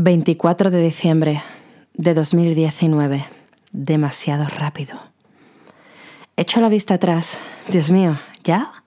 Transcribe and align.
24 0.00 0.70
de 0.70 0.80
diciembre 0.80 1.42
de 1.94 2.14
2019. 2.14 3.26
Demasiado 3.72 4.46
rápido. 4.46 4.96
Echo 6.36 6.60
la 6.60 6.68
vista 6.68 6.94
atrás. 6.94 7.40
Dios 7.68 7.90
mío, 7.90 8.16
¿ya? 8.44 8.84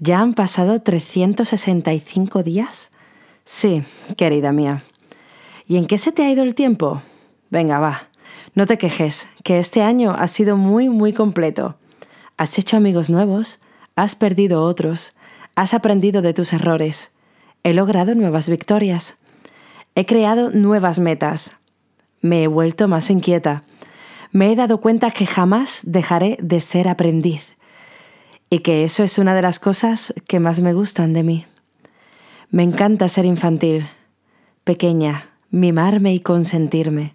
¿Ya 0.00 0.18
han 0.18 0.34
pasado 0.34 0.82
365 0.82 2.42
días? 2.42 2.90
Sí, 3.44 3.84
querida 4.16 4.50
mía. 4.50 4.82
¿Y 5.68 5.76
en 5.76 5.86
qué 5.86 5.98
se 5.98 6.10
te 6.10 6.24
ha 6.24 6.32
ido 6.32 6.42
el 6.42 6.56
tiempo? 6.56 7.00
Venga, 7.50 7.78
va. 7.78 8.08
No 8.56 8.66
te 8.66 8.76
quejes, 8.76 9.28
que 9.44 9.60
este 9.60 9.82
año 9.82 10.16
ha 10.18 10.26
sido 10.26 10.56
muy, 10.56 10.88
muy 10.88 11.12
completo. 11.12 11.76
Has 12.36 12.58
hecho 12.58 12.76
amigos 12.76 13.08
nuevos, 13.08 13.60
has 13.94 14.16
perdido 14.16 14.64
otros, 14.64 15.14
has 15.54 15.74
aprendido 15.74 16.22
de 16.22 16.34
tus 16.34 16.52
errores. 16.52 17.12
He 17.62 17.72
logrado 17.72 18.16
nuevas 18.16 18.48
victorias. 18.48 19.19
He 19.94 20.06
creado 20.06 20.50
nuevas 20.50 20.98
metas. 21.00 21.56
Me 22.20 22.42
he 22.42 22.46
vuelto 22.46 22.88
más 22.88 23.10
inquieta. 23.10 23.64
Me 24.32 24.52
he 24.52 24.56
dado 24.56 24.80
cuenta 24.80 25.10
que 25.10 25.26
jamás 25.26 25.80
dejaré 25.82 26.38
de 26.40 26.60
ser 26.60 26.88
aprendiz 26.88 27.56
y 28.50 28.60
que 28.60 28.84
eso 28.84 29.04
es 29.04 29.18
una 29.18 29.34
de 29.34 29.42
las 29.42 29.58
cosas 29.58 30.12
que 30.26 30.40
más 30.40 30.60
me 30.60 30.72
gustan 30.72 31.12
de 31.12 31.22
mí. 31.22 31.46
Me 32.50 32.62
encanta 32.64 33.08
ser 33.08 33.26
infantil, 33.26 33.86
pequeña, 34.64 35.30
mimarme 35.50 36.12
y 36.14 36.20
consentirme. 36.20 37.14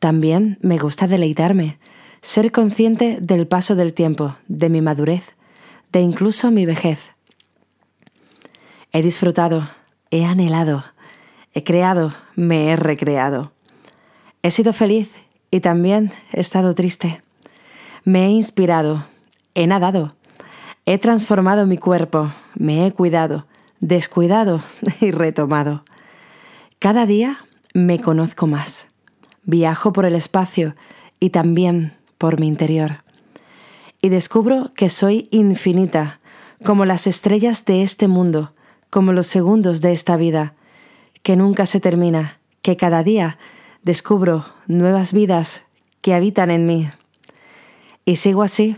También 0.00 0.58
me 0.60 0.78
gusta 0.78 1.06
deleitarme, 1.06 1.78
ser 2.20 2.50
consciente 2.52 3.18
del 3.20 3.46
paso 3.46 3.76
del 3.76 3.94
tiempo, 3.94 4.36
de 4.48 4.68
mi 4.70 4.80
madurez, 4.80 5.36
de 5.92 6.00
incluso 6.00 6.50
mi 6.50 6.66
vejez. 6.66 7.12
He 8.92 9.02
disfrutado, 9.02 9.70
he 10.10 10.24
anhelado, 10.24 10.84
He 11.52 11.64
creado, 11.64 12.12
me 12.36 12.70
he 12.70 12.76
recreado. 12.76 13.52
He 14.42 14.50
sido 14.50 14.72
feliz 14.72 15.10
y 15.50 15.60
también 15.60 16.12
he 16.32 16.40
estado 16.40 16.74
triste. 16.74 17.22
Me 18.04 18.26
he 18.26 18.30
inspirado, 18.30 19.04
he 19.54 19.66
nadado, 19.66 20.14
he 20.86 20.98
transformado 20.98 21.66
mi 21.66 21.76
cuerpo, 21.76 22.32
me 22.54 22.86
he 22.86 22.92
cuidado, 22.92 23.46
descuidado 23.80 24.62
y 25.00 25.10
retomado. 25.10 25.84
Cada 26.78 27.04
día 27.04 27.38
me 27.74 28.00
conozco 28.00 28.46
más. 28.46 28.88
Viajo 29.44 29.92
por 29.92 30.04
el 30.04 30.14
espacio 30.14 30.76
y 31.18 31.30
también 31.30 31.96
por 32.16 32.38
mi 32.38 32.46
interior. 32.46 33.02
Y 34.00 34.08
descubro 34.08 34.72
que 34.74 34.88
soy 34.88 35.28
infinita, 35.30 36.20
como 36.64 36.84
las 36.84 37.06
estrellas 37.06 37.64
de 37.64 37.82
este 37.82 38.06
mundo, 38.06 38.52
como 38.88 39.12
los 39.12 39.26
segundos 39.26 39.80
de 39.80 39.92
esta 39.92 40.16
vida, 40.16 40.54
que 41.22 41.36
nunca 41.36 41.66
se 41.66 41.80
termina, 41.80 42.38
que 42.62 42.76
cada 42.76 43.02
día 43.02 43.38
descubro 43.82 44.44
nuevas 44.66 45.12
vidas 45.12 45.62
que 46.00 46.14
habitan 46.14 46.50
en 46.50 46.66
mí. 46.66 46.90
Y 48.04 48.16
sigo 48.16 48.42
así, 48.42 48.76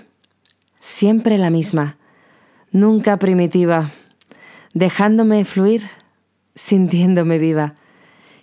siempre 0.80 1.38
la 1.38 1.50
misma, 1.50 1.96
nunca 2.70 3.16
primitiva, 3.18 3.90
dejándome 4.74 5.44
fluir, 5.44 5.88
sintiéndome 6.54 7.38
viva, 7.38 7.76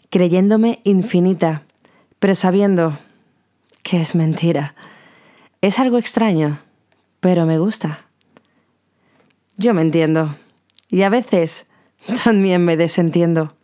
creyéndome 0.09 0.79
infinita, 0.83 1.63
pero 2.19 2.35
sabiendo 2.35 2.97
que 3.83 4.01
es 4.01 4.15
mentira. 4.15 4.75
Es 5.61 5.79
algo 5.79 5.97
extraño, 5.97 6.59
pero 7.19 7.45
me 7.45 7.59
gusta. 7.59 8.05
Yo 9.57 9.73
me 9.73 9.81
entiendo, 9.81 10.35
y 10.87 11.01
a 11.01 11.09
veces 11.09 11.67
también 12.23 12.63
me 12.63 12.77
desentiendo 12.77 13.55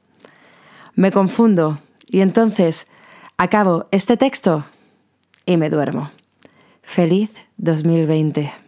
me 0.95 1.11
confundo 1.11 1.79
y 2.07 2.21
entonces 2.21 2.87
acabo 3.37 3.87
este 3.91 4.17
texto 4.17 4.65
y 5.45 5.57
me 5.57 5.69
duermo. 5.69 6.11
Feliz 6.81 7.31
2020. 7.57 8.64